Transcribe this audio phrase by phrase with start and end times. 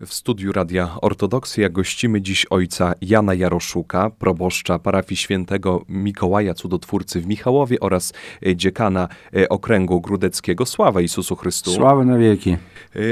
[0.00, 7.26] W studiu Radia Ortodoksja gościmy dziś ojca Jana Jaroszuka, proboszcza parafii świętego Mikołaja Cudotwórcy w
[7.26, 8.12] Michałowie oraz
[8.46, 10.66] e, dziekana e, okręgu grudeckiego.
[10.66, 11.70] Sława Jezusu Chrystu.
[11.70, 12.50] Sława na wieki.
[12.50, 12.58] E,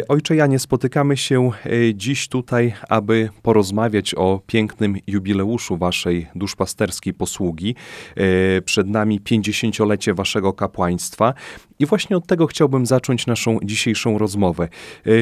[0.09, 1.51] Ojcze Janie, spotykamy się
[1.95, 7.75] dziś tutaj, aby porozmawiać o pięknym jubileuszu waszej duszpasterskiej posługi.
[8.65, 11.35] Przed nami 50-lecie waszego kapłaństwa
[11.79, 14.69] i właśnie od tego chciałbym zacząć naszą dzisiejszą rozmowę.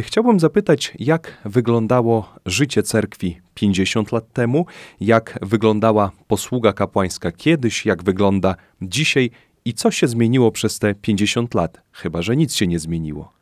[0.03, 4.67] Chciałbym zapytać, jak wyglądało życie cerkwi 50 lat temu,
[5.01, 9.31] jak wyglądała posługa kapłańska kiedyś, jak wygląda dzisiaj
[9.65, 13.33] i co się zmieniło przez te 50 lat, chyba że nic się nie zmieniło.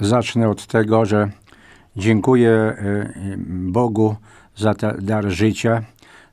[0.00, 1.30] Zacznę od tego, że
[1.96, 3.12] dziękuję e,
[3.48, 4.16] Bogu
[4.56, 5.82] za ten dar życia,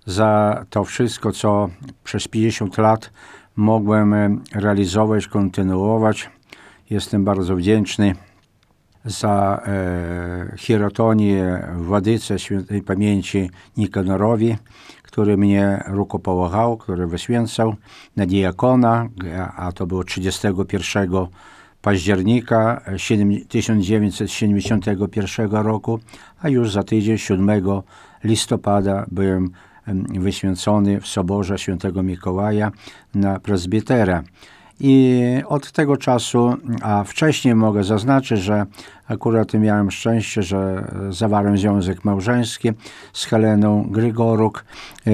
[0.06, 1.70] za to wszystko, co
[2.04, 3.12] przez 50 lat
[3.56, 6.30] mogłem e, realizować, kontynuować.
[6.90, 8.16] Jestem bardzo wdzięczny
[9.06, 14.56] za e, hierotonię Władyce Świętej Pamięci Nikanorowi,
[15.04, 17.76] który mnie rukopomagał, który wyświęcał
[18.16, 19.10] na diakona,
[19.56, 21.10] a to było 31
[21.82, 22.82] października
[23.50, 26.00] 1971 roku,
[26.42, 27.62] a już za tydzień 7
[28.24, 29.52] listopada byłem
[30.20, 32.72] wyświęcony w Soborze Świętego Mikołaja
[33.16, 34.24] na prezbietera.
[34.80, 38.66] I od tego czasu, a wcześniej mogę zaznaczyć, że
[39.08, 42.70] akurat miałem szczęście, że zawarłem związek małżeński
[43.14, 44.66] z Heleną Grygoruk,
[45.08, 45.12] e,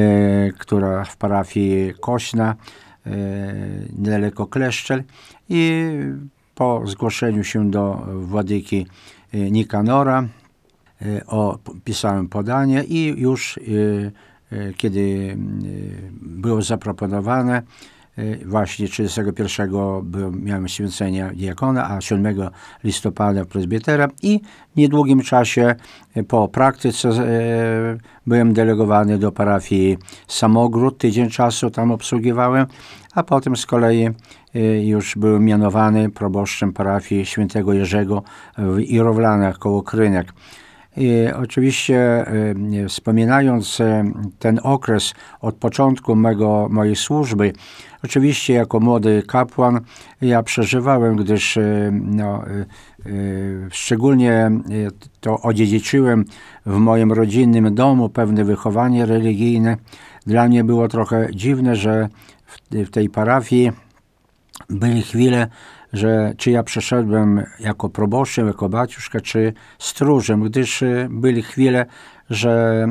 [0.57, 2.55] która w parafii Kośna,
[3.05, 3.11] e,
[3.97, 5.03] niedaleko Kleszczel.
[5.49, 5.89] I
[6.55, 8.87] po zgłoszeniu się do władyki
[9.33, 10.27] Nikanora
[11.27, 13.59] o, pisałem podanie i już
[14.77, 15.35] kiedy
[16.21, 17.61] było zaproponowane,
[18.45, 19.69] właśnie 31
[20.03, 22.35] byłem, miałem święcenia diakona, a 7
[22.83, 24.39] listopada prezbietera i
[24.73, 25.75] w niedługim czasie
[26.27, 27.09] po praktyce
[28.27, 32.65] byłem delegowany do parafii Samogród, tydzień czasu tam obsługiwałem,
[33.15, 34.09] a potem z kolei
[34.83, 38.23] już byłem mianowany proboszczem parafii świętego Jerzego
[38.57, 40.33] w Irowlanach koło Krynek.
[41.35, 42.25] Oczywiście
[42.73, 44.03] y, wspominając y,
[44.39, 47.53] ten okres od początku mego, mojej służby,
[48.03, 49.81] oczywiście jako młody kapłan
[50.21, 52.43] ja przeżywałem, gdyż y, no,
[53.71, 54.51] szczególnie
[55.19, 56.25] to odziedziczyłem
[56.65, 59.77] w moim rodzinnym domu pewne wychowanie religijne.
[60.25, 62.09] Dla mnie było trochę dziwne, że
[62.71, 63.71] w tej parafii
[64.69, 65.47] były chwile,
[65.95, 71.85] że czy ja przeszedłem jako proboszczem, jako baciuszka, czy stróżem, gdyż byli chwile,
[72.29, 72.85] że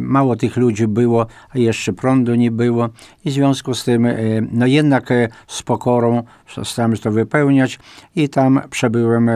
[0.00, 2.88] mało tych ludzi było, a jeszcze prądu nie było
[3.24, 4.06] i w związku z tym
[4.52, 5.08] no jednak
[5.46, 6.22] z pokorą
[6.64, 7.78] starałem to wypełniać
[8.16, 9.30] i tam przebyłem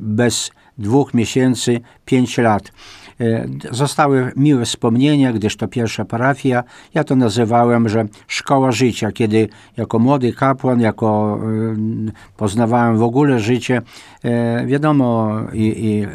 [0.00, 2.72] bez dwóch miesięcy pięć lat.
[3.70, 6.64] Zostały miłe wspomnienia, gdyż to pierwsza parafia.
[6.94, 11.40] Ja to nazywałem, że szkoła życia, kiedy jako młody kapłan, jako
[12.36, 13.82] poznawałem w ogóle życie.
[14.66, 16.06] Wiadomo, i, i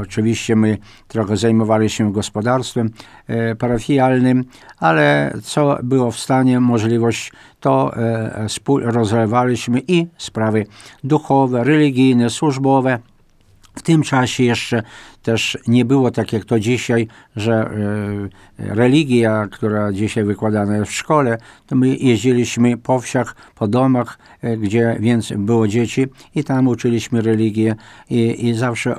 [0.00, 2.90] oczywiście my trochę zajmowaliśmy się gospodarstwem
[3.58, 4.44] parafialnym,
[4.78, 7.92] ale co było w stanie, możliwość, to
[8.82, 10.66] rozlewaliśmy i sprawy
[11.04, 12.98] duchowe, religijne, służbowe.
[13.78, 14.82] W tym czasie jeszcze
[15.22, 17.70] też nie było tak jak to dzisiaj, że
[18.58, 24.18] religia, która dzisiaj wykładana jest w szkole, to my jeździliśmy po wsiach, po domach,
[24.58, 27.74] gdzie więcej było dzieci i tam uczyliśmy religię
[28.10, 28.96] i, i zawsze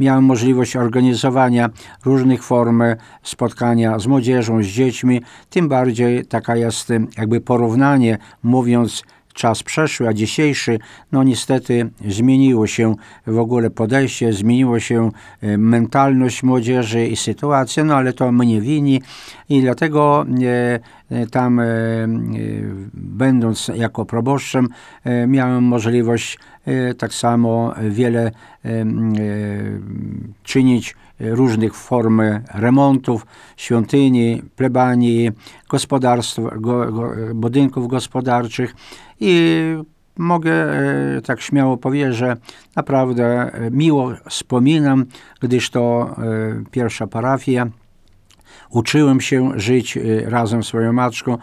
[0.00, 1.70] miałem możliwość organizowania
[2.04, 2.82] różnych form
[3.22, 9.02] spotkania z młodzieżą, z dziećmi, tym bardziej taka jest jakby porównanie, mówiąc
[9.36, 10.78] czas przeszły, a dzisiejszy,
[11.12, 12.94] no niestety zmieniło się
[13.26, 15.10] w ogóle podejście, zmieniło się
[15.58, 19.02] mentalność młodzieży i sytuacja, no ale to mnie wini
[19.48, 20.26] i dlatego
[21.30, 21.60] tam
[22.94, 24.68] będąc jako proboszczem
[25.26, 26.38] miałem możliwość
[26.98, 28.30] tak samo wiele
[30.42, 32.22] czynić różnych form
[32.54, 33.26] remontów,
[33.56, 35.30] świątyni, plebanii,
[35.68, 38.74] gospodarstw, go, go, budynków gospodarczych
[39.20, 39.60] i
[40.18, 40.52] mogę
[41.24, 42.36] tak śmiało powiedzieć, że
[42.76, 45.04] naprawdę miło wspominam,
[45.40, 46.16] gdyż to
[46.70, 47.66] pierwsza parafia.
[48.70, 51.38] Uczyłem się żyć razem z swoją matką.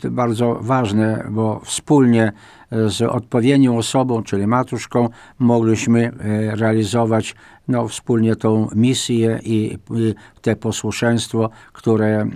[0.00, 2.32] To bardzo ważne, bo wspólnie e,
[2.70, 5.08] z odpowiednią osobą, czyli matuszką,
[5.38, 6.12] mogliśmy e,
[6.56, 7.34] realizować
[7.68, 12.28] no, wspólnie tą misję i, i te posłuszeństwo, które e,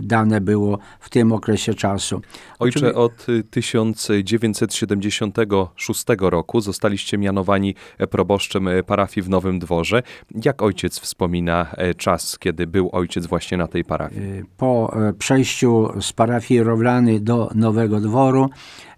[0.00, 2.20] dane było w tym okresie czasu.
[2.58, 10.02] Ojcze, od y, 1976 roku zostaliście mianowani e, proboszczem parafii w Nowym Dworze.
[10.44, 14.42] Jak ojciec wspomina czas, kiedy był ojciec właśnie na tej parafii?
[14.56, 18.50] Po przejściu z parafii Rowlany do Nowego Dworu,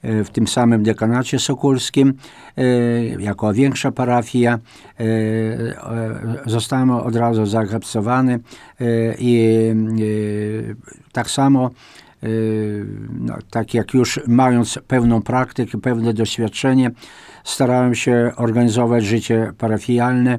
[0.03, 2.15] w tym samym dekanacie sokulskim,
[2.57, 2.63] e,
[3.23, 4.59] jako większa parafia,
[5.01, 5.79] e, e,
[6.47, 11.71] zostałem od razu zaakceptowany e, i e, tak samo
[12.23, 12.29] e,
[13.21, 16.91] no, tak jak już mając pewną praktykę, pewne doświadczenie,
[17.45, 20.39] starałem się organizować życie parafialne,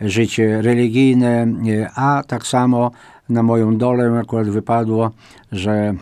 [0.00, 2.90] życie religijne, e, a tak samo
[3.28, 5.10] na moją dolę akurat wypadło,
[5.52, 5.94] że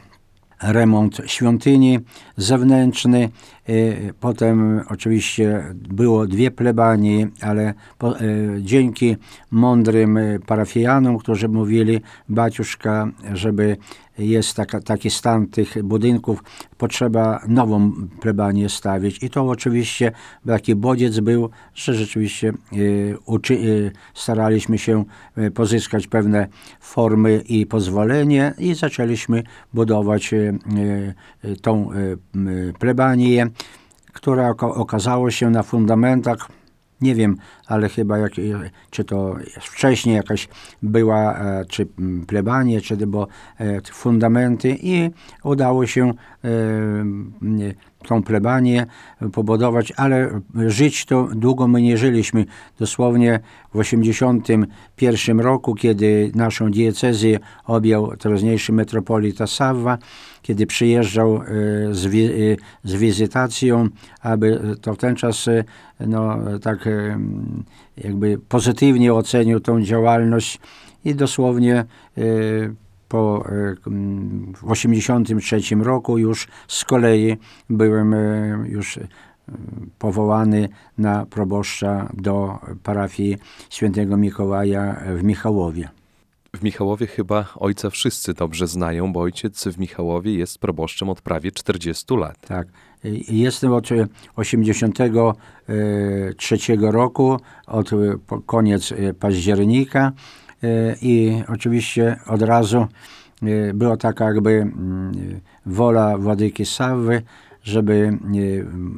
[0.62, 1.98] remont świątyni
[2.36, 3.30] zewnętrzny.
[3.68, 8.22] E, Potem oczywiście było dwie plebanii, ale po, e,
[8.60, 9.16] dzięki
[9.50, 13.76] mądrym parafianom, którzy mówili, baciuszka, żeby
[14.18, 16.42] jest taka, taki stan tych budynków,
[16.78, 19.22] potrzeba nową plebanię stawić.
[19.22, 20.12] I to oczywiście
[20.46, 22.54] taki bodziec był, że rzeczywiście e,
[23.26, 25.04] uczy, staraliśmy się
[25.54, 26.46] pozyskać pewne
[26.80, 29.42] formy i pozwolenie i zaczęliśmy
[29.74, 30.34] budować
[31.62, 31.90] tą
[32.78, 33.46] plebanię,
[34.20, 36.48] która oka- okazało się na fundamentach
[37.00, 37.36] nie wiem,
[37.68, 38.32] ale chyba jak,
[38.90, 40.48] czy to wcześniej jakaś
[40.82, 41.86] była, e, czy
[42.26, 43.26] plebanie, czy bo
[43.60, 45.10] e, fundamenty i
[45.44, 46.12] udało się
[46.44, 46.48] e,
[48.06, 48.86] tą plebanię
[49.32, 52.44] pobudować, ale żyć to długo my nie żyliśmy.
[52.78, 53.40] Dosłownie
[53.74, 59.98] w 81 roku, kiedy naszą diecezję objął teraźniejszy metropolita Sawwa,
[60.42, 61.42] kiedy przyjeżdżał e,
[61.94, 63.88] z, wi- e, z wizytacją,
[64.20, 65.64] aby to w ten czas e,
[66.06, 67.18] no, tak e,
[67.96, 70.60] jakby pozytywnie ocenił tą działalność
[71.04, 72.22] i dosłownie e,
[73.08, 77.36] po e, m, w 83 roku już z kolei
[77.70, 79.08] byłem e, już e,
[79.98, 80.68] powołany
[80.98, 83.36] na proboszcza do parafii
[83.70, 85.88] świętego Mikołaja w Michałowie.
[86.58, 91.52] W Michałowie chyba ojca wszyscy dobrze znają, bo ojciec w Michałowie jest proboszczem od prawie
[91.52, 92.36] 40 lat.
[92.48, 92.68] Tak.
[93.28, 94.06] Jestem od e,
[94.36, 97.96] 83 roku, od e,
[98.46, 100.12] koniec e, października
[100.62, 102.86] e, i oczywiście od razu
[103.42, 105.14] e, była taka jakby mm, e,
[105.66, 107.22] wola Władyki Sawy,
[107.68, 108.18] żeby e,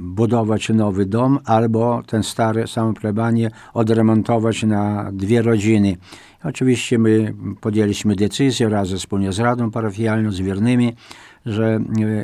[0.00, 5.96] budować nowy dom albo ten stary, samą plebanię odremontować na dwie rodziny.
[6.44, 10.92] Oczywiście my podjęliśmy decyzję razem wspólnie z Radą Parafialną, z wiernymi,
[11.46, 11.80] że e,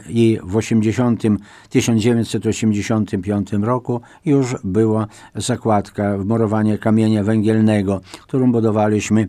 [0.08, 1.22] i w 80,
[1.70, 9.28] 1985 roku już była zakładka, wmurowanie kamienia węgielnego, którą budowaliśmy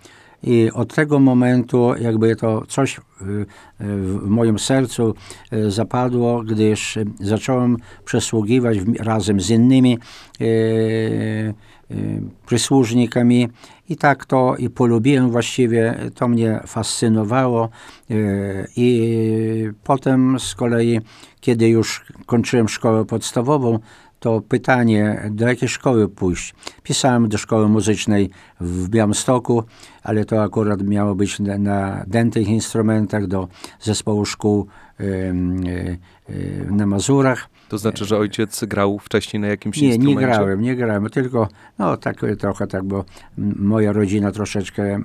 [0.43, 3.45] I od tego momentu jakby to coś y, y,
[3.81, 5.15] w moim sercu
[5.53, 9.99] y, zapadło, gdyż zacząłem przesługiwać w- razem z innymi
[12.47, 13.49] przysłużnikami.
[13.89, 17.69] I tak to i polubiłem właściwie, to mnie fascynowało
[18.77, 21.01] i potem z kolei,
[21.41, 23.79] kiedy już kończyłem szkołę podstawową,
[24.21, 26.55] to pytanie, do jakiej szkoły pójść.
[26.83, 28.31] Pisałem do szkoły muzycznej
[28.61, 29.65] w Białymstoku,
[30.03, 33.49] ale to akurat miało być na, na dętych instrumentach do
[33.81, 34.67] zespołu szkół
[35.01, 35.99] y, y,
[36.31, 37.49] y, na Mazurach.
[37.69, 40.27] To znaczy, że ojciec grał wcześniej na jakimś Nie, nie instrumencie?
[40.27, 43.05] grałem, nie grałem, tylko no tak trochę tak, bo
[43.59, 45.01] moja rodzina troszeczkę,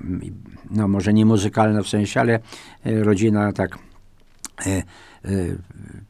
[0.72, 2.40] no może nie muzykalna w sensie, ale
[2.86, 3.78] e, rodzina tak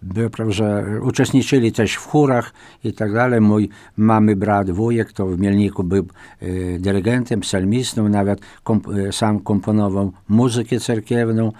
[0.02, 2.54] było, prawda, że uczestniczyli też w chórach
[2.84, 3.42] i tak dalej.
[3.42, 6.08] Mój mamy brat, wujek, to w Mielniku był
[6.42, 11.52] e, dyrygentem, psalmistą, nawet komp, e, sam komponował muzykę cerkiewną.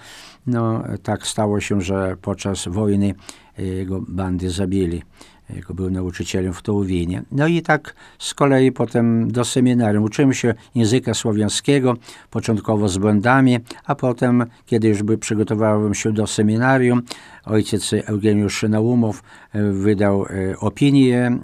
[0.46, 3.14] No, tak stało się, że podczas wojny
[3.58, 5.02] jego bandy zabili.
[5.50, 7.22] Jego był nauczycielem w Tołowinie.
[7.32, 10.04] No i tak z kolei potem do seminarium.
[10.04, 11.96] Uczyłem się języka słowiańskiego,
[12.30, 17.02] początkowo z błędami, a potem, kiedy już by przygotowałem się do seminarium,
[17.44, 19.22] ojciec Eugeniusz Naumow
[19.52, 21.38] e, wydał e, opinię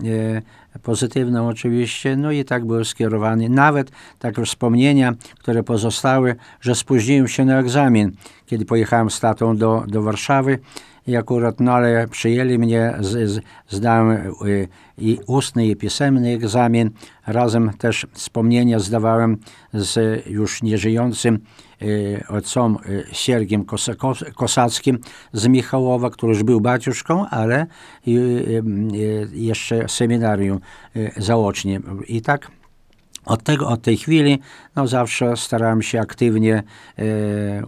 [0.74, 3.48] e, pozytywną oczywiście, no i tak był skierowany.
[3.48, 8.12] Nawet takie wspomnienia, które pozostały, że spóźniłem się na egzamin,
[8.46, 10.58] kiedy pojechałem z tatą do, do Warszawy
[11.08, 14.10] i akurat, no ale przyjęli mnie, z, z, zdałem
[14.46, 16.90] y, i ustny, i pisemny egzamin.
[17.26, 19.36] Razem też wspomnienia zdawałem
[19.72, 21.38] z już nieżyjącym
[21.82, 24.98] y, ojcem y, Siergiem Kosa, Kos, Kosackim
[25.32, 27.66] z Michałowa, który już był baciuszką, ale
[29.32, 30.60] jeszcze seminarium
[31.16, 31.80] zaocznie.
[32.06, 32.50] I tak
[33.24, 34.38] od, tego, od tej chwili
[34.76, 36.62] no, zawsze starałem się aktywnie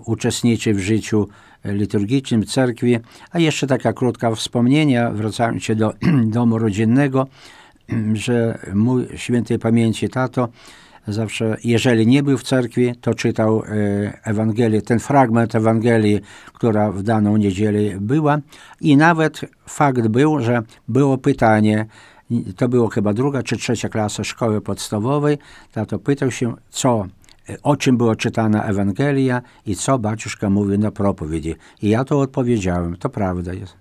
[0.07, 1.29] uczestniczyć w życiu
[1.65, 2.99] liturgicznym cerkwi.
[3.31, 5.93] A jeszcze taka krótka wspomnienia, wracając się do
[6.37, 7.27] domu rodzinnego,
[8.15, 10.49] że mój świętej pamięci tato
[11.09, 16.21] zawsze, jeżeli nie był w cerkwi, to czytał e, Ewangelię, ten fragment Ewangelii,
[16.53, 18.39] która w daną niedzielę była
[18.81, 21.87] i nawet fakt był, że było pytanie,
[22.57, 25.39] to było chyba druga czy trzecia klasa szkoły podstawowej,
[25.73, 27.07] tato pytał się, co,
[27.63, 31.55] o czym była czytana Ewangelia i co baciuszka mówił na propowiedzi.
[31.83, 33.77] I ja to odpowiedziałem, to prawda jest.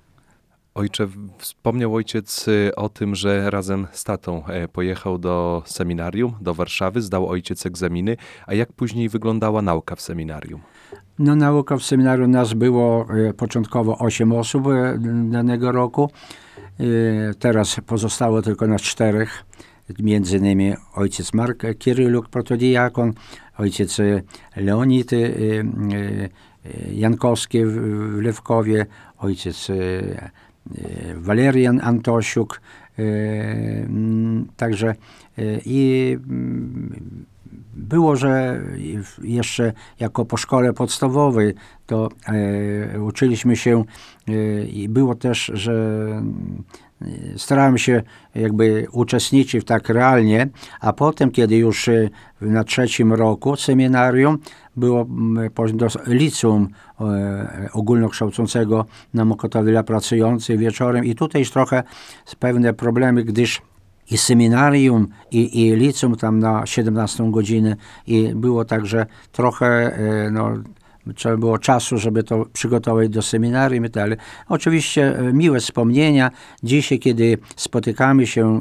[0.76, 1.08] Ojcze,
[1.38, 7.02] wspomniał ojciec y, o tym, że razem z tatą e, pojechał do seminarium, do Warszawy,
[7.02, 10.62] zdał ojciec egzaminy, a jak później wyglądała nauka w seminarium?
[11.20, 15.00] No nauka w seminarium nas było e, początkowo 8 osób e,
[15.30, 16.10] danego roku.
[17.40, 19.46] Teraz pozostało tylko nas czterech,
[20.00, 23.13] między innymi ojciec Mark Kiryluk, protodiakon,
[23.58, 24.22] ojciec e,
[24.55, 25.22] Leonid e, e,
[26.93, 27.75] Jankowski w
[28.22, 28.86] Lewkowie,
[29.17, 29.67] ojciec
[31.15, 32.62] Walerian Antosiuk,
[34.58, 34.96] także
[35.65, 36.17] i
[37.74, 38.62] było, że
[39.24, 41.53] jeszcze jako po szkole podstawowej
[41.86, 42.10] to
[43.01, 43.84] uczyliśmy się
[44.72, 46.24] i było też, że
[47.38, 48.03] starałem się
[48.36, 50.48] jakby uczestniczyć tak realnie,
[50.79, 52.10] a potem, kiedy już e,
[52.41, 54.38] na trzecim roku seminarium
[54.75, 55.06] było
[55.74, 56.68] do liceum
[57.01, 61.84] e, ogólnokształcącego na Mokotowie dla pracujących wieczorem i tutaj już trochę
[62.39, 63.62] pewne problemy, gdyż
[64.12, 67.75] i seminarium, i, i tam na 17 godzinę
[68.08, 70.53] i było także trochę, e, no,
[71.15, 74.10] trzeba było czasu, żeby to przygotować do seminarium i tak.
[74.50, 76.32] Oczywiście e, miłe wspomnienia.
[76.63, 78.60] Dzisiaj, kiedy spotykamy się, e,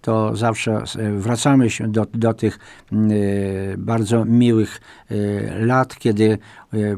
[0.00, 2.58] to zawsze e, wracamy się do, do tych
[2.92, 3.14] m, e,
[3.78, 4.80] bardzo miłych
[5.60, 6.38] lat, kiedy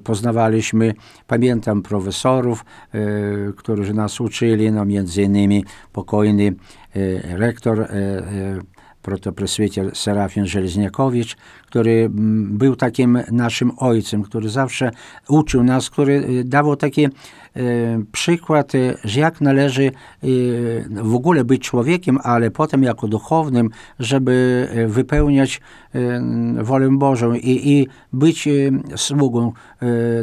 [0.04, 0.94] poznawaliśmy,
[1.26, 2.64] pamiętam profesorów,
[3.56, 6.54] którzy nas uczyli, no między innymi pokojny
[7.22, 7.88] rektor
[9.02, 14.90] protopresbiter Serafin Żelezniakowicz, który mm, był takim naszym ojcem, który zawsze
[15.28, 17.11] uczył nas, który e, dawał taki e,
[18.12, 19.90] przykład, e, że jak należy
[20.90, 25.61] w ogóle być człowiekiem, ale potem jako duchownym, żeby wypełniać
[26.62, 28.49] wolę Bożą i, i być
[28.97, 29.52] sługą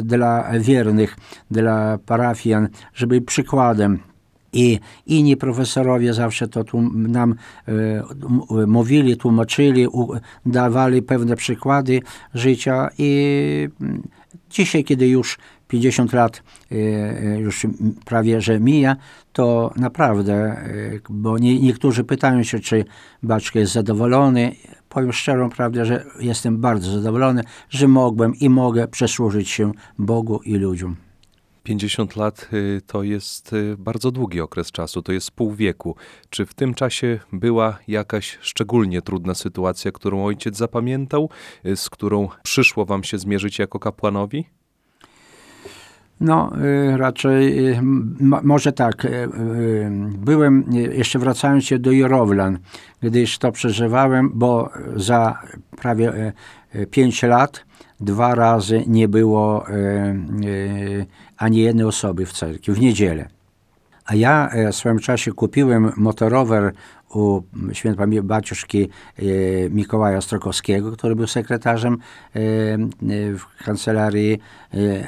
[0.02, 1.16] dla wiernych,
[1.50, 4.07] dla parafian, żeby przykładem.
[4.52, 7.34] I inni profesorowie zawsze to tłum, nam
[7.68, 10.08] e, mówili, tłumaczyli, u,
[10.46, 12.00] dawali pewne przykłady
[12.34, 14.02] życia i mm,
[14.50, 15.38] dzisiaj, kiedy już
[15.68, 17.66] 50 lat e, e, już
[18.04, 18.96] prawie że mija,
[19.32, 20.56] to naprawdę,
[21.10, 22.84] bo nie, niektórzy pytają się, czy
[23.22, 24.52] Baczka jest zadowolony.
[24.88, 30.54] Powiem szczerą prawdę, że jestem bardzo zadowolony, że mogłem i mogę przesłużyć się Bogu i
[30.54, 31.07] ludziom.
[31.68, 35.96] 50 lat y, to jest y, bardzo długi okres czasu, to jest pół wieku.
[36.30, 41.30] Czy w tym czasie była jakaś szczególnie trudna sytuacja, którą ojciec zapamiętał,
[41.66, 44.57] y, z którą przyszło wam się zmierzyć jako kapłanowi?
[46.20, 47.82] No, y, raczej, y,
[48.20, 49.04] może tak.
[49.04, 49.28] y,
[50.18, 52.58] Byłem, jeszcze wracając się do Jorowlan,
[53.00, 55.38] gdyż to przeżywałem, bo za
[55.76, 56.32] prawie
[56.90, 57.64] 5 lat
[58.00, 59.66] dwa razy nie było
[61.36, 63.28] ani jednej osoby w cerkwi, w niedzielę.
[64.08, 66.72] A ja e, w swoim czasie kupiłem motorower
[67.14, 68.88] u świętej baciuszki
[69.18, 69.22] e,
[69.70, 72.78] Mikołaja Strokowskiego, który był sekretarzem e, e,
[73.34, 74.38] w kancelarii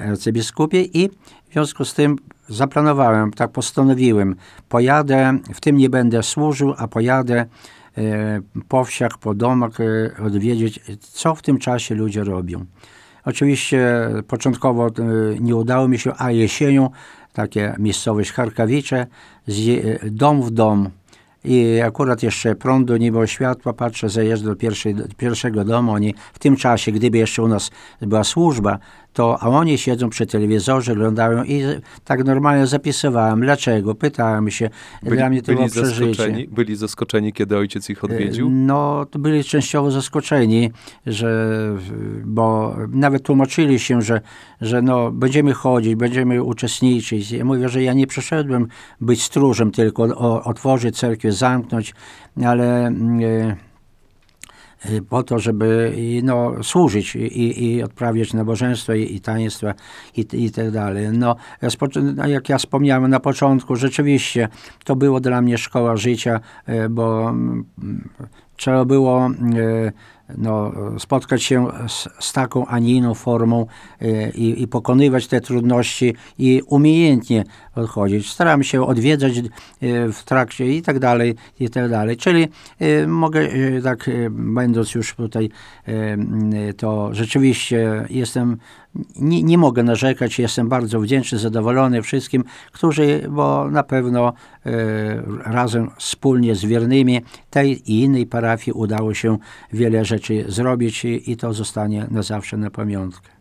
[0.09, 1.09] arcybiskupie i
[1.49, 2.17] w związku z tym
[2.49, 4.37] zaplanowałem, tak postanowiłem,
[4.69, 7.47] pojadę, w tym nie będę służył, a pojadę
[8.69, 9.73] po wsiach, po domach
[10.27, 12.65] odwiedzić, co w tym czasie ludzie robią.
[13.25, 14.91] Oczywiście początkowo
[15.41, 16.91] nie udało mi się, a jesienią
[17.33, 19.07] takie miejscowość Charkawicze,
[19.47, 19.81] z,
[20.13, 20.91] dom w dom.
[21.45, 25.93] I akurat jeszcze prądu nie było światła, patrzę, zajeżdżę do, pierwszej, do pierwszego domu.
[25.93, 27.71] Oni w tym czasie, gdyby jeszcze u nas
[28.01, 28.79] była służba,
[29.13, 31.63] to a oni siedzą przy telewizorze, oglądają i
[32.05, 33.41] tak normalnie zapisywałem.
[33.41, 33.95] Dlaczego?
[33.95, 34.71] Pytałem się.
[35.03, 36.15] Dla mnie to było byli, przeżycie.
[36.15, 38.51] zaskoczeni, byli zaskoczeni, kiedy ojciec ich odwiedził?
[38.51, 40.71] No, to byli częściowo zaskoczeni,
[41.07, 41.57] że,
[42.25, 44.21] bo nawet tłumaczyli się, że,
[44.61, 47.31] że no, będziemy chodzić, będziemy uczestniczyć.
[47.33, 48.69] Ja mówię, że ja nie przyszedłem
[49.01, 50.03] być stróżem, tylko
[50.45, 51.95] otworzyć cerkiew, zamknąć,
[52.45, 53.70] ale e, e,
[55.09, 59.75] po to, żeby i, no, służyć i, i odprawiać nabożeństwo i, i taństwa
[60.17, 61.07] i, i tak dalej.
[61.13, 61.37] No,
[62.17, 64.49] no, jak ja wspomniałem na początku, rzeczywiście
[64.85, 67.65] to było dla mnie szkoła życia, e, bo mm,
[68.57, 69.31] trzeba było
[70.39, 73.67] no, spotkać się z, z taką, a nie inną formą
[74.35, 77.45] i, i pokonywać te trudności i umiejętnie
[77.75, 78.31] odchodzić.
[78.31, 79.43] Staram się odwiedzać e,
[80.13, 82.17] w trakcie i tak dalej, i tak dalej.
[82.17, 82.49] Czyli
[82.79, 85.51] e, mogę e, tak, będąc już tutaj,
[86.77, 88.57] to rzeczywiście jestem,
[89.17, 94.33] nie, nie mogę narzekać, jestem bardzo wdzięczny, zadowolony wszystkim, którzy, bo na pewno
[95.45, 99.39] razem, wspólnie z wiernymi tej i innej parafii udało się
[99.73, 103.40] wiele rzeczy zrobić i to zostanie na zawsze na pamiątkę.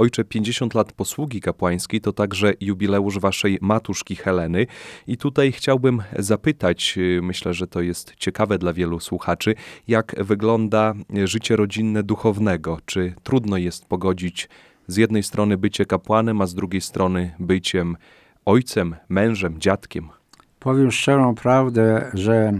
[0.00, 4.66] Ojcze, 50 lat posługi kapłańskiej to także jubileusz waszej matuszki Heleny.
[5.06, 9.54] I tutaj chciałbym zapytać, y, myślę, że to jest ciekawe dla wielu słuchaczy,
[9.88, 12.78] jak wygląda życie rodzinne duchownego?
[12.84, 14.48] Czy trudno jest pogodzić
[14.86, 17.96] z jednej strony bycie kapłanem, a z drugiej strony byciem
[18.44, 20.08] ojcem, mężem, dziadkiem?
[20.60, 22.52] Powiem szczerą prawdę, że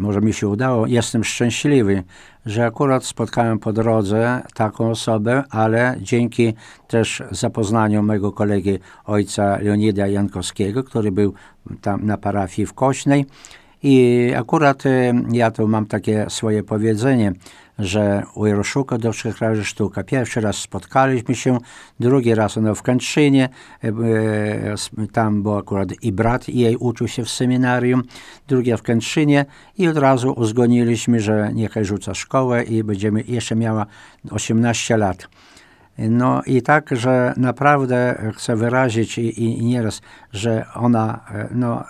[0.00, 2.02] może mi się udało, jestem szczęśliwy,
[2.46, 6.54] że akurat spotkałem po drodze taką osobę, ale dzięki
[6.88, 11.34] też zapoznaniu mojego kolegi ojca Leonida Jankowskiego, który był
[11.80, 13.26] tam na parafii w Kośnej.
[13.82, 17.32] I akurat e, ja tu mam takie swoje powiedzenie,
[17.80, 20.04] że u Jaroszuka do trzech razy sztuka.
[20.04, 21.58] Pierwszy raz spotkaliśmy się,
[22.00, 23.48] drugi raz ono w Kętrzynie,
[23.84, 28.02] e, e, tam był akurat i brat jej uczył się w seminarium,
[28.48, 29.46] drugi w Kętrzynie
[29.78, 33.86] i od razu uzgodniliśmy, że niechaj rzuca szkołę i będziemy, jeszcze miała
[34.30, 35.28] 18 lat.
[35.98, 40.00] No i tak, że naprawdę chcę wyrazić i, i, i nieraz,
[40.32, 41.84] że ona, e, no,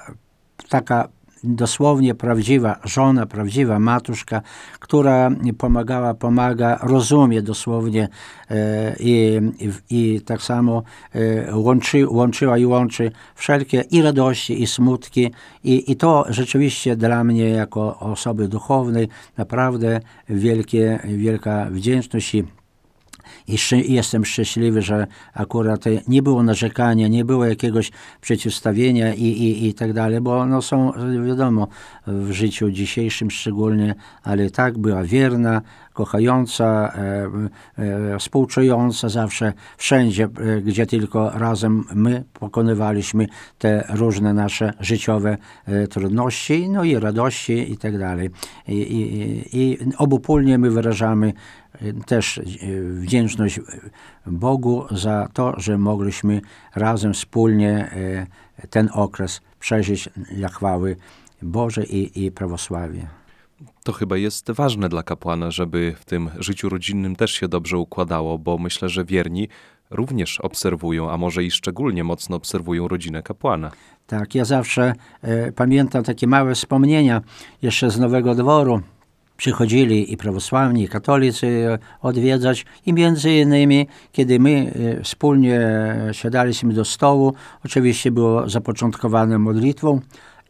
[0.68, 1.08] taka
[1.44, 4.42] dosłownie prawdziwa żona, prawdziwa matuszka,
[4.78, 8.08] która pomagała, pomaga, rozumie dosłownie
[8.50, 10.82] e, i, i, i tak samo
[11.14, 15.30] e, łączy, łączyła i łączy wszelkie i radości, i smutki.
[15.64, 22.44] I, I to rzeczywiście dla mnie, jako osoby duchownej, naprawdę wielkie, wielka wdzięczność i
[23.50, 29.24] i szczę- jestem szczęśliwy, że akurat e, nie było narzekania, nie było jakiegoś przeciwstawienia i,
[29.24, 30.92] i, i tak dalej, bo no są,
[31.26, 31.68] wiadomo,
[32.06, 37.30] w życiu dzisiejszym szczególnie, ale tak była wierna, kochająca, e,
[38.14, 43.26] e, współczująca zawsze, wszędzie, e, gdzie tylko razem my pokonywaliśmy
[43.58, 45.36] te różne nasze życiowe
[45.90, 48.30] trudności, no i radości i tak dalej.
[48.68, 51.32] I, i, i obopólnie my wyrażamy
[52.06, 52.40] też
[52.90, 53.60] wdzięczność
[54.26, 56.40] Bogu za to, że mogliśmy
[56.74, 57.90] razem wspólnie
[58.70, 60.96] ten okres przeżyć dla chwały
[61.42, 63.19] Bożej i, i prawosławie.
[63.84, 68.38] To chyba jest ważne dla kapłana, żeby w tym życiu rodzinnym też się dobrze układało,
[68.38, 69.48] bo myślę, że wierni
[69.90, 73.70] również obserwują, a może i szczególnie mocno obserwują rodzinę kapłana.
[74.06, 77.20] Tak, ja zawsze e, pamiętam takie małe wspomnienia
[77.62, 78.80] jeszcze z Nowego Dworu,
[79.36, 85.60] przychodzili i prawosławni, i katolicy odwiedzać i między innymi, kiedy my e, wspólnie
[86.12, 90.00] siadaliśmy do stołu, oczywiście było zapoczątkowane modlitwą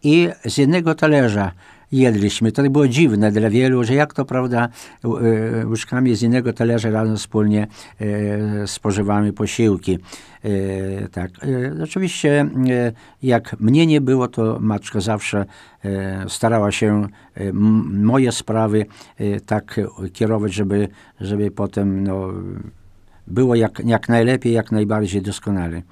[0.02, 1.52] i z jednego talerza
[1.92, 2.52] jedliśmy.
[2.52, 4.68] To było dziwne dla wielu, że jak to prawda
[5.04, 7.66] e, łyżkami z innego talerza razem wspólnie
[8.00, 9.98] e, spożywamy posiłki.
[10.44, 11.30] E, tak.
[11.82, 12.50] Oczywiście
[13.22, 15.44] jak mnie nie było, to matka zawsze
[16.28, 17.08] starała się
[17.92, 18.86] moje sprawy
[19.46, 19.80] tak
[20.12, 20.88] kierować, żeby,
[21.20, 22.28] żeby potem no,
[23.26, 25.82] było jak, jak najlepiej, jak najbardziej doskonale.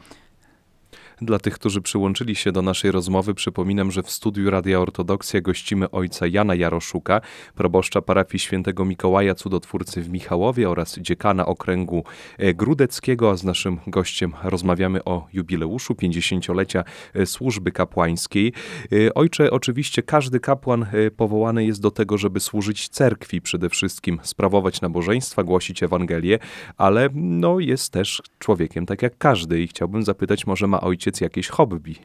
[1.22, 5.90] Dla tych, którzy przyłączyli się do naszej rozmowy, przypominam, że w studiu Radia Ortodoksja gościmy
[5.90, 7.20] ojca Jana Jaroszuka,
[7.54, 12.04] proboszcza parafii świętego Mikołaja Cudotwórcy w Michałowie oraz dziekana okręgu
[12.38, 18.52] e, grudeckiego, a z naszym gościem rozmawiamy o jubileuszu 50-lecia e, służby kapłańskiej.
[18.92, 24.80] E, Ojcze, oczywiście każdy kapłan powołany jest do tego, żeby służyć cerkwi przede wszystkim, sprawować
[24.80, 26.38] nabożeństwa, głosić Ewangelię,
[26.76, 31.48] ale no, jest też człowiekiem tak jak każdy i chciałbym zapytać, może ma ojciec jakieś
[31.48, 31.96] hobby?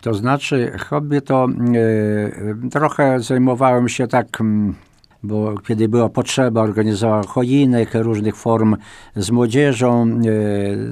[0.00, 4.74] To znaczy, hobby to e, trochę zajmowałem się tak, mm,
[5.22, 8.76] bo kiedy była potrzeba, organizowałem choinek, różnych form
[9.16, 10.06] z młodzieżą.
[10.06, 10.16] E,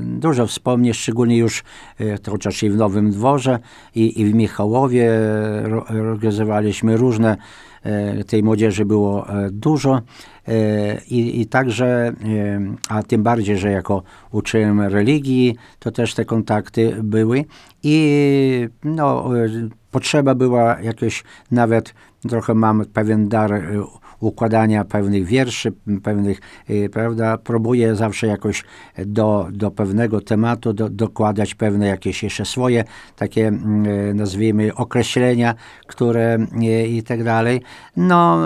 [0.03, 1.65] dużo wspomnień, szczególnie już
[2.01, 3.59] e, chociaż i w Nowym Dworze,
[3.95, 5.11] i, i w Michałowie
[5.89, 7.37] organizowaliśmy różne.
[7.83, 10.01] E, tej młodzieży było e, dużo.
[10.49, 12.13] E, i, i także,
[12.89, 17.45] a tym bardziej, że jako uczyłem religii, to też te kontakty były.
[17.83, 19.31] I no,
[19.91, 21.95] potrzeba była jakieś, nawet
[22.29, 23.61] trochę mam pewien dar e,
[24.21, 25.73] układania pewnych wierszy,
[26.03, 28.65] pewnych, e, prawda, próbuję zawsze jakoś
[29.07, 32.85] do, do pewnego tematu do, dokładać pewne jakieś jeszcze swoje
[33.17, 35.55] takie, e, nazwijmy, określenia,
[35.87, 36.39] które
[36.89, 37.63] i tak dalej.
[37.97, 38.41] No,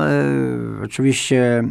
[0.85, 1.65] oczywiście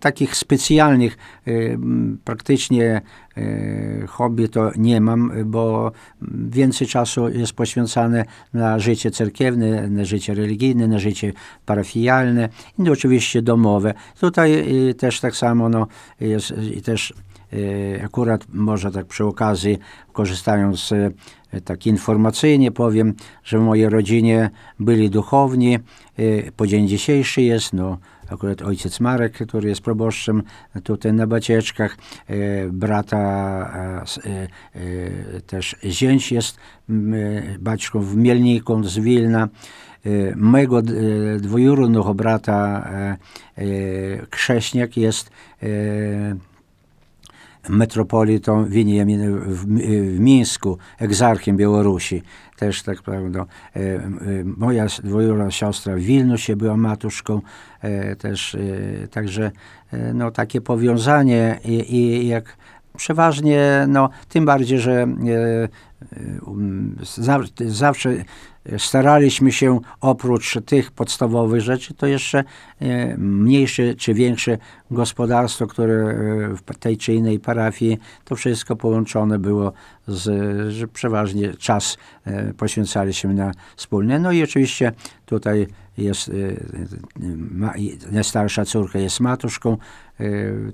[0.00, 1.16] takich specjalnych
[1.46, 3.00] m, praktycznie
[3.36, 5.92] e, hobby to nie mam, bo
[6.48, 11.32] więcej czasu jest poświęcane na życie cerkiewne, na życie religijne, na życie
[11.66, 13.94] parafialne i oczywiście domowe.
[14.20, 14.54] Tutaj
[14.90, 15.86] e, też tak samo no,
[16.20, 17.14] jest i też
[18.04, 19.78] akurat może tak przy okazji
[20.12, 20.90] korzystając
[21.64, 23.14] tak informacyjnie powiem,
[23.44, 25.78] że w mojej rodzinie byli duchowni.
[26.56, 27.98] Po dzień dzisiejszy jest, no
[28.30, 30.42] akurat ojciec Marek, który jest proboszczem
[30.84, 32.36] tutaj na Bacieczkach, e,
[32.72, 33.18] brata
[34.24, 36.58] e, e, też zięć jest
[37.58, 39.48] baćką w Mielniku z Wilna.
[40.36, 40.82] Mego
[41.38, 42.90] dwujurodnego brata
[44.30, 45.30] Krześniak jest
[47.70, 49.66] metropolitą Winiamin w,
[50.16, 52.22] w Mińsku, egzarchem Białorusi.
[52.56, 53.46] Też tak prawda.
[53.76, 54.10] E, e,
[54.44, 57.40] moja dwujurodzona siostra w Wilnusie była matuszką.
[57.80, 58.56] E, też,
[59.10, 59.50] także
[60.14, 62.56] no, takie powiązanie i, i jak
[62.96, 65.08] przeważnie, no, tym bardziej, że e,
[66.46, 68.24] um, zaw, zawsze
[68.78, 72.44] staraliśmy się oprócz tych podstawowych rzeczy, to jeszcze
[72.80, 74.58] e, mniejsze czy większe
[74.90, 79.72] gospodarstwo, które e, w tej czy innej parafii, to wszystko połączone było
[80.06, 84.18] z, że przeważnie czas e, poświęcaliśmy na wspólne.
[84.18, 84.92] No i oczywiście
[85.26, 85.66] tutaj
[85.98, 86.30] jest,
[87.76, 89.76] i najstarsza córka jest matuszką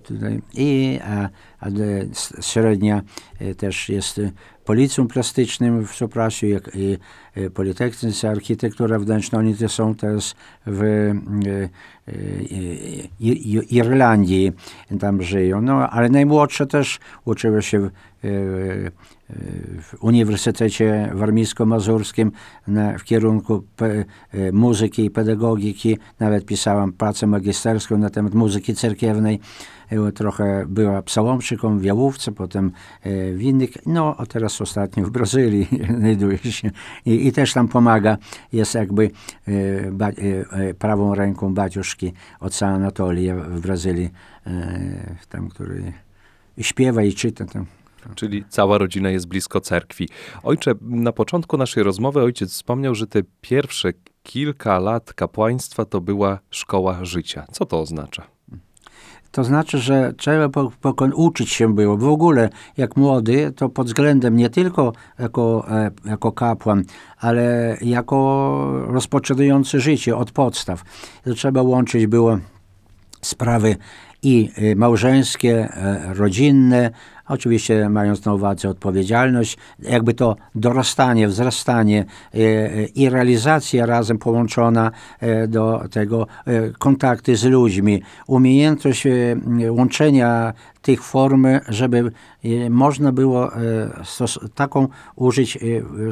[0.02, 1.28] tutaj, i a,
[1.60, 1.68] a
[2.40, 3.02] średnia
[3.56, 4.20] też jest
[4.66, 6.98] policją plastycznym w Soprasie, jak i e,
[7.54, 9.38] Politechnice Architektura wnętrzna.
[9.38, 10.34] Oni to są teraz
[10.66, 11.12] w
[13.20, 14.52] I- I- Irlandii,
[15.00, 15.62] tam żyją.
[15.62, 17.90] No, ale najmłodsza też uczyła się w,
[19.82, 22.30] w Uniwersytecie Warmińsko-Mazurskim
[22.98, 23.64] w kierunku
[24.52, 25.98] muzyki i pedagogiki.
[26.20, 29.40] Nawet pisałam pracę magisterską na temat muzyki cerkiewnej.
[30.14, 32.72] Trochę była psalomczyką w Jałówce, potem
[33.34, 35.68] w innych, no a teraz ostatnio w Brazylii
[35.98, 36.70] znajduje się
[37.06, 38.16] i, i też tam pomaga,
[38.52, 39.10] jest jakby
[39.48, 39.52] e,
[39.92, 40.12] ba, e,
[40.50, 44.10] e, prawą ręką baciuszki od Anatolii w Brazylii,
[45.28, 45.92] tam, który
[46.60, 47.66] śpiewa i czyta tam.
[48.14, 50.08] Czyli cała rodzina jest blisko cerkwi.
[50.42, 56.38] Ojcze, na początku naszej rozmowy ojciec wspomniał, że te pierwsze kilka lat kapłaństwa to była
[56.50, 57.46] szkoła życia.
[57.52, 58.35] Co to oznacza?
[59.36, 61.96] To znaczy, że trzeba po, pokon- uczyć się było.
[61.96, 66.84] W ogóle, jak młody, to pod względem nie tylko jako, e, jako kapłan,
[67.18, 70.82] ale jako rozpoczynający życie od podstaw.
[71.24, 72.38] To trzeba łączyć było
[73.22, 73.76] sprawy
[74.22, 76.90] i y, małżeńskie, e, rodzinne,
[77.28, 84.90] Oczywiście mając na uwadze odpowiedzialność, jakby to dorastanie, wzrastanie e, e, i realizacja razem połączona
[85.20, 86.26] e, do tego
[86.78, 89.06] kontakty z ludźmi, umiejętność
[89.70, 92.12] łączenia tych form, żeby
[92.70, 93.50] można było
[94.54, 95.58] taką użyć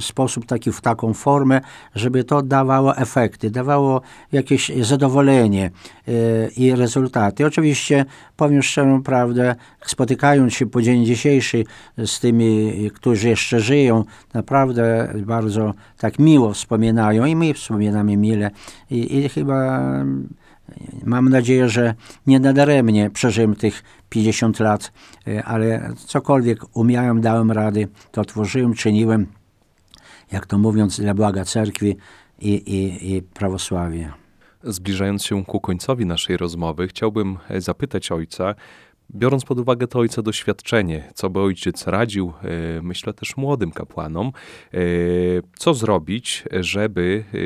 [0.01, 1.61] sposób taki w taką formę,
[1.95, 4.01] żeby to dawało efekty, dawało
[4.33, 5.71] jakieś zadowolenie
[6.57, 7.47] i rezultaty.
[7.47, 8.05] Oczywiście
[8.37, 9.55] powiem szczerą prawdę,
[9.87, 11.65] spotykając się po dzień dzisiejszy
[12.07, 18.51] z tymi, którzy jeszcze żyją, naprawdę bardzo tak miło wspominają i my wspominamy mile
[18.91, 19.81] i, i chyba
[21.05, 21.95] Mam nadzieję, że
[22.27, 24.93] nie nadaremnie przeżyłem tych 50 lat,
[25.27, 29.27] e, ale cokolwiek umiałem, dałem rady, to tworzyłem, czyniłem,
[30.33, 31.97] jak to mówiąc, dla blaga cerkwi
[32.39, 34.15] i, i, i prawosławia.
[34.63, 38.55] Zbliżając się ku końcowi naszej rozmowy, chciałbym e, zapytać ojca,
[39.11, 44.33] biorąc pod uwagę to ojca doświadczenie, co by ojciec radził, e, myślę też młodym kapłanom,
[44.75, 44.79] e,
[45.57, 47.39] co zrobić, żeby e,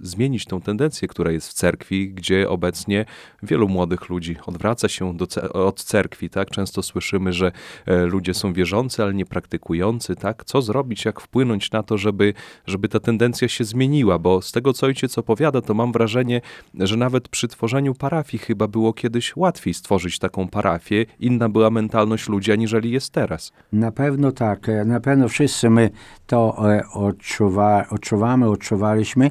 [0.00, 3.04] zmienić tą tendencję, która jest w cerkwi, gdzie obecnie
[3.42, 6.50] wielu młodych ludzi odwraca się do, od cerkwi, tak?
[6.50, 7.52] Często słyszymy, że
[7.86, 10.44] e, ludzie są wierzący, ale nie praktykujący, tak?
[10.44, 12.34] Co zrobić, jak wpłynąć na to, żeby,
[12.66, 14.18] żeby ta tendencja się zmieniła?
[14.18, 16.40] Bo z tego, co ojciec opowiada, to mam wrażenie,
[16.74, 21.06] że nawet przy tworzeniu parafii chyba było kiedyś łatwiej stworzyć taką parafię.
[21.20, 23.52] Inna była mentalność ludzi, aniżeli jest teraz.
[23.72, 25.90] Na pewno tak, e, na pewno wszyscy my
[26.26, 29.30] to e, odczuwa, odczuwamy, odczuwaliśmy,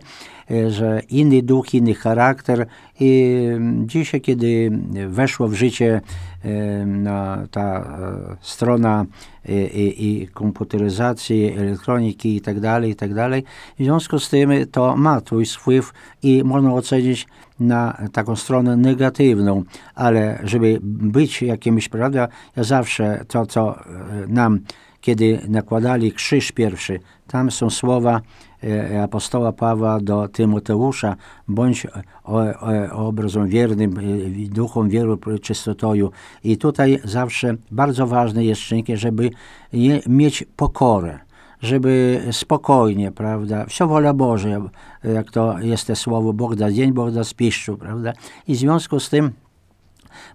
[0.70, 2.68] że inny duch, inny charakter.
[3.00, 4.72] I mm, dzisiaj, kiedy
[5.08, 6.02] weszło w życie
[6.46, 9.06] e, ta e, strona
[9.48, 13.44] i, i, i komputeryzacji, elektroniki i tak dalej, i tak dalej,
[13.80, 15.94] w związku z tym to ma twój wpływ
[16.24, 17.28] i można ocenić
[17.60, 19.64] na taką stronę negatywną,
[19.96, 23.84] ale żeby być jakimś, prawda, ja zawsze to, co e,
[24.28, 24.60] nam
[25.08, 28.22] kiedy nakładali krzyż pierwszy, tam są słowa
[28.64, 31.16] e, apostoła Pawła do Tymoteusza,
[31.48, 32.40] bądź o,
[32.94, 36.12] o, obrazom wiernym, e, duchom wielu czystotoju.
[36.44, 39.30] I tutaj zawsze bardzo ważny jest czynnik, żeby
[40.08, 41.20] mieć pokorę
[41.62, 44.50] żeby spokojnie, prawda, wsio wola Boża,
[45.04, 48.14] jak to jest te słowo, Bóg da dzień, Bóg da spiszczu, prawda,
[48.48, 49.32] i w związku z tym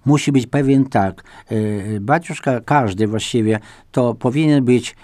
[0.04, 1.22] musi być pewien tak.
[1.50, 3.60] e, Baciuszka, każdy właściwie,
[3.92, 4.96] to powinien być,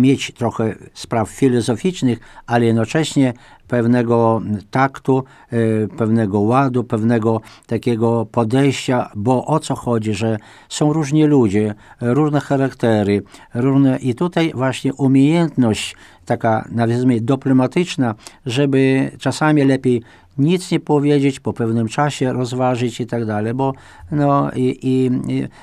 [0.00, 3.32] mieć trochę spraw filozoficznych, ale jednocześnie
[3.68, 11.24] pewnego taktu, e, pewnego ładu, pewnego takiego podejścia, bo o co chodzi, że są różni
[11.24, 13.22] ludzie, różne charaktery,
[13.54, 18.14] różne i tutaj właśnie umiejętność taka, nazwijmy, dyplomatyczna,
[18.46, 20.02] żeby czasami lepiej
[20.38, 23.72] nic nie powiedzieć, po pewnym czasie rozważyć i tak dalej, bo
[24.10, 25.10] no i, i,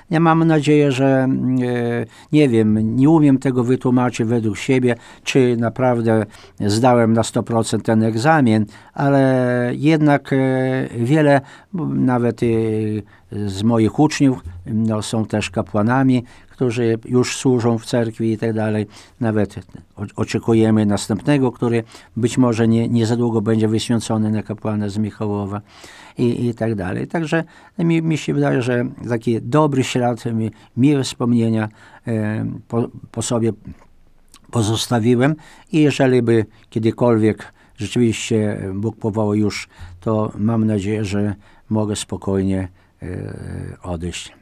[0.09, 6.25] ja mam nadzieję, że e, nie wiem, nie umiem tego wytłumaczyć według siebie, czy naprawdę
[6.59, 10.37] zdałem na 100% ten egzamin, ale jednak e,
[10.97, 11.41] wiele,
[11.93, 12.45] nawet e,
[13.45, 18.87] z moich uczniów no, są też kapłanami, którzy już służą w cerkwi i tak dalej.
[19.19, 19.55] Nawet
[20.15, 21.83] oczekujemy następnego, który
[22.17, 25.61] być może nie, nie za długo będzie wyświęcony na kapłana z Michałowa
[26.17, 27.07] i, i tak dalej.
[27.07, 27.43] Także
[27.79, 31.69] mi, mi się wydaje, że taki dobry ślad, mi, miłe wspomnienia
[32.07, 33.51] e, po, po sobie
[34.51, 35.35] pozostawiłem
[35.71, 39.67] i jeżeli by kiedykolwiek rzeczywiście Bóg powołał już,
[39.99, 41.35] to mam nadzieję, że
[41.69, 42.82] mogę spokojnie e,
[43.83, 44.33] odejść.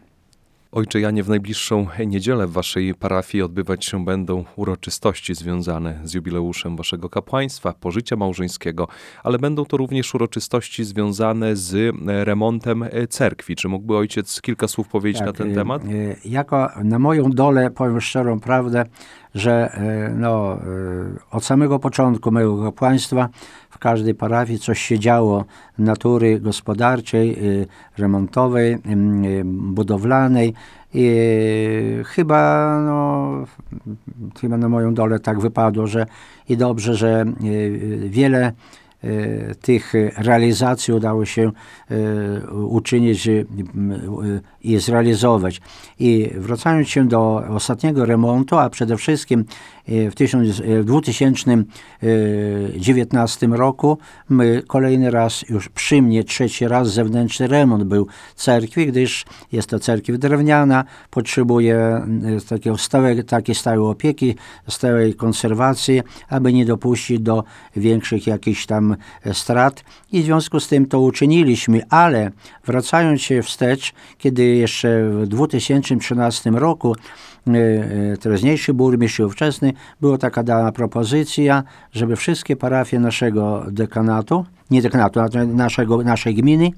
[0.74, 6.76] Ojcze Janie, w najbliższą niedzielę w waszej parafii odbywać się będą uroczystości związane z jubileuszem
[6.76, 8.88] waszego kapłaństwa, pożycia małżeńskiego,
[9.24, 13.56] ale będą to również uroczystości związane z e, remontem e, cerkwi.
[13.56, 15.82] Czy mógłby ojciec kilka słów powiedzieć na ten e, temat?
[15.86, 15.88] e,
[16.26, 18.86] Jako na moją dolę powiem szczerą prawdę,
[19.36, 20.60] że e, no,
[21.32, 23.30] od samego początku mojego kapłaństwa
[23.82, 25.46] każdej parafii coś się działo
[25.78, 27.38] natury gospodarczej, e,
[27.98, 30.54] remontowej, m, e, budowlanej.
[30.94, 31.08] I
[32.06, 32.42] chyba,
[32.86, 33.46] no,
[34.42, 36.06] chyba na moją dolę tak wypadło, że
[36.50, 37.26] i dobrze, że
[38.10, 38.54] wiele
[39.62, 41.52] tych realizacji udało się
[41.92, 41.96] e,
[42.52, 43.46] uczynić e, e,
[44.64, 45.62] i zrealizować.
[46.00, 49.46] I wracając się do ostatniego remontu, a przede wszystkim
[49.88, 53.98] e, w tysiąc- e, w 2019 roku
[54.30, 59.80] my kolejny raz, już przy mnie trzeci raz zewnętrzny remont był cerkwi, gdyż jest to
[59.80, 62.04] cerkiew drewniana, potrzebuje e,
[62.50, 64.36] takiego stałe, takiej stałej opieki,
[64.68, 67.44] stałej konserwacji, aby nie dopuścić do
[67.76, 68.91] większych jakichś tam
[69.34, 72.32] strat i w związku z tym to uczyniliśmy, ale
[72.66, 76.96] wracając się wstecz, kiedy jeszcze w 2013 roku
[77.48, 84.46] e, e, teraźniejszy burmistrz i ówczesny, była taka dana propozycja, żeby wszystkie parafie naszego dekanatu,
[84.72, 86.72] nie dekanatu, naszego, naszej gminy,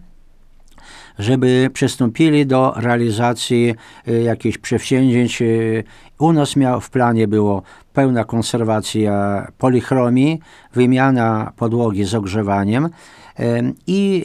[1.19, 3.75] żeby przystąpili do realizacji
[4.07, 5.41] y, jakichś przedsięwzięć.
[5.41, 5.83] Y,
[6.19, 7.61] U nas miał, w planie było
[7.93, 10.39] pełna konserwacja polichromii,
[10.73, 12.89] wymiana podłogi z ogrzewaniem
[13.35, 14.23] em, i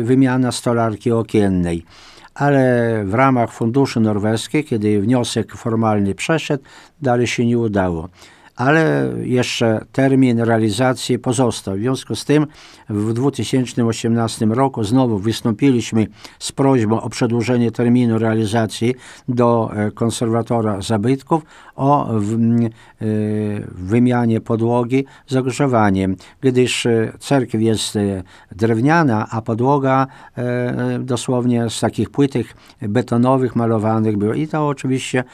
[0.00, 1.84] y, wymiana stolarki okiennej.
[2.34, 6.64] Ale w ramach funduszy norweskich, kiedy wniosek formalny przeszedł,
[7.02, 8.08] dalej się nie udało
[8.58, 11.76] ale jeszcze termin realizacji pozostał.
[11.76, 12.46] W związku z tym
[12.88, 16.06] w 2018 roku znowu wystąpiliśmy
[16.38, 18.94] z prośbą o przedłużenie terminu realizacji
[19.28, 21.42] do e, konserwatora zabytków
[21.76, 22.18] o e,
[23.68, 27.98] wymianie podłogi z ogrzewaniem, gdyż e, cerkiew jest
[28.52, 30.06] drewniana, a podłoga
[31.00, 32.46] dosłownie z takich płytek
[32.82, 35.24] betonowych malowanych była i to oczywiście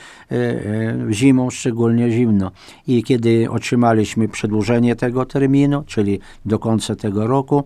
[1.10, 2.50] zimą szczególnie zimno.
[2.87, 3.13] I kiedy
[3.50, 7.64] otrzymaliśmy przedłużenie tego terminu, czyli do końca tego roku,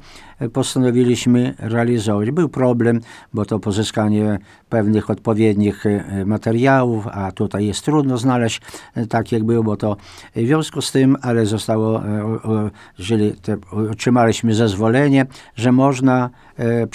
[0.53, 2.31] postanowiliśmy realizować.
[2.31, 3.01] Był problem,
[3.35, 8.61] bo to pozyskanie pewnych odpowiednich e, materiałów, a tutaj jest trudno znaleźć
[8.95, 9.97] e, tak jak było, to
[10.37, 13.57] w związku z tym, ale zostało, e, jeżeli te,
[13.91, 16.87] otrzymaliśmy zezwolenie, że można e, e,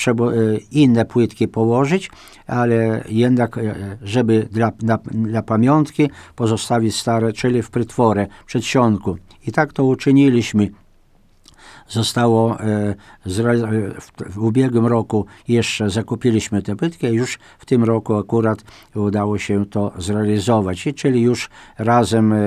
[0.72, 2.12] inne płytki położyć,
[2.48, 9.18] ale jednak, e, żeby dla, dla, dla pamiątki pozostawić stare, czyli w prytworę, przedsionku.
[9.48, 10.70] I tak to uczyniliśmy
[11.94, 12.96] zostało e, e,
[14.30, 18.64] w, ubiegłym roku jeszcze zakupiliśmy tę płytkę, już w tym roku akurat
[18.96, 20.88] udało się to zrealizować.
[20.88, 22.38] I czyli już razem e,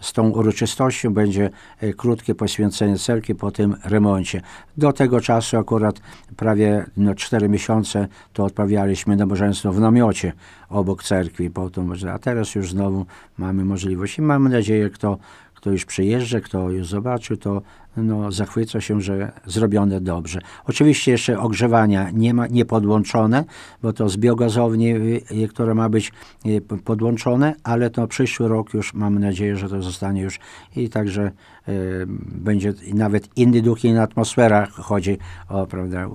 [0.00, 1.50] z tą uroczystością będzie
[1.96, 4.42] krótkie poświęcenie cerkwi po tym remoncie.
[4.76, 6.00] Do tego czasu akurat
[6.36, 10.32] prawie no, 4 miesiące to odprawialiśmy nabożeństwo w namiocie
[10.68, 13.06] obok cerkwi, potem, a teraz już znowu
[13.38, 15.18] mamy możliwość i mamy nadzieję, kto
[15.62, 17.62] kto już przyjeżdża, kto już zobaczył, to
[17.96, 20.40] no, zachwyca się, że zrobione dobrze.
[20.64, 23.44] Oczywiście jeszcze ogrzewania nie ma, nie podłączone,
[23.82, 26.12] bo to z biogazowni, y, y, które ma być
[26.46, 30.38] y, podłączone, ale to przyszły rok już mamy nadzieję, że to zostanie już
[30.76, 31.32] i także
[31.68, 36.08] y, będzie nawet inny duch, inna atmosfera chodzi o, prawda,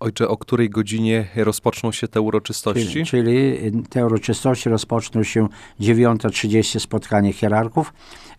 [0.00, 2.86] Ojcze, o której godzinie rozpoczną się te uroczystości?
[2.86, 5.48] Czyli, czyli te uroczystości rozpoczną się
[5.80, 7.92] 9.30 spotkanie hierarchów.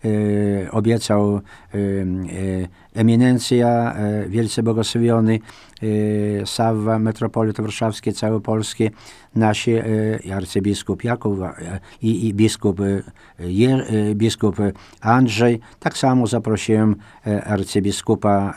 [0.04, 1.40] E, obiecał e,
[2.94, 3.96] eminencja,
[4.28, 5.38] wielce błogosławiony
[6.44, 8.90] Sawwa, metropolit warszawski, całopolski,
[9.34, 9.84] nasi e,
[10.24, 11.38] i arcybiskup Jakub
[12.02, 12.80] i, i biskup,
[14.14, 14.56] biskup
[15.00, 15.60] Andrzej.
[15.78, 16.96] Tak samo zaprosiłem
[17.44, 18.54] arcybiskupa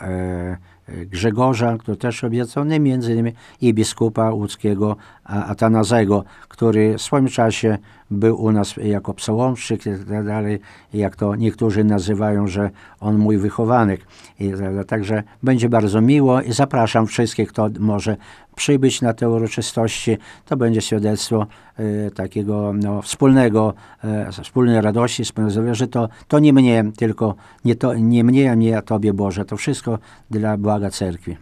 [0.88, 7.78] Grzegorza, który też obiecał, i między innymi i biskupa łódzkiego Atanazego, który w swoim czasie
[8.14, 10.60] był u nas jako psalmszczyk i tak dalej,
[10.94, 14.00] jak to niektórzy nazywają, że on mój wychowanek.
[14.40, 18.16] I, prawda, także będzie bardzo miło i zapraszam wszystkich, kto może
[18.56, 20.18] przybyć na te uroczystości.
[20.44, 21.46] To będzie świadectwo
[21.76, 23.74] e, takiego no, wspólnego,
[24.04, 28.54] e, wspólnej radości, wspólnego że to, to nie mnie, tylko nie, to, nie mnie, a
[28.54, 29.44] nie a Tobie Boże.
[29.44, 29.98] To wszystko
[30.30, 31.36] dla błaga cerkwi.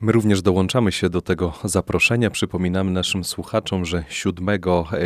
[0.00, 2.30] My również dołączamy się do tego zaproszenia.
[2.30, 4.48] Przypominamy naszym słuchaczom, że 7,
[4.92, 4.98] e,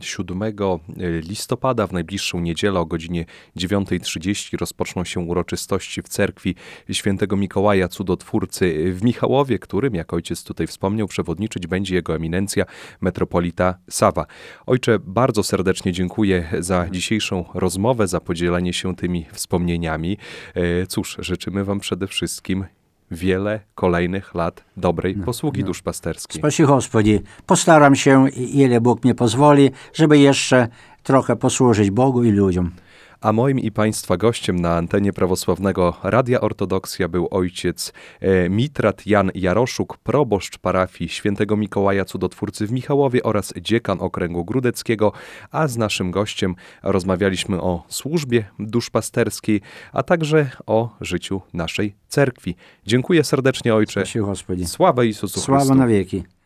[0.00, 0.80] 7
[1.22, 3.24] listopada w najbliższą niedzielę o godzinie
[3.56, 6.54] 9.30 rozpoczną się uroczystości w cerkwi
[6.92, 12.64] świętego Mikołaja Cudotwórcy w Michałowie, którym, jak ojciec tutaj wspomniał, przewodniczyć będzie jego eminencja
[13.00, 14.26] metropolita Sawa.
[14.66, 20.18] Ojcze, bardzo serdecznie dziękuję za dzisiejszą rozmowę, za podzielenie się tymi wspomnieniami.
[20.54, 22.64] E, Cóż, życzymy Wam przede wszystkim
[23.10, 25.66] wiele kolejnych lat dobrej no, posługi no.
[25.66, 26.40] duszpasterskiej.
[26.40, 30.68] Spasi Gospodzi, postaram się, ile Bóg mnie pozwoli, żeby jeszcze
[31.02, 32.70] trochę posłużyć Bogu i ludziom
[33.20, 39.30] a moim i Państwa gościem na antenie prawosławnego Radia Ortodoksja był ojciec e, Mitrat Jan
[39.34, 45.12] Jaroszuk, proboszcz parafii świętego Mikołaja Cudotwórcy w Michałowie oraz dziekan Okręgu Grudeckiego,
[45.50, 49.60] a z naszym gościem rozmawialiśmy o służbie duszpasterskiej,
[49.92, 52.56] a także o życiu naszej cerkwi.
[52.86, 54.00] Dziękuję serdecznie ojcze.
[54.66, 55.40] Sławę Jezusu Chrystu.
[55.40, 56.37] Sława na wieki.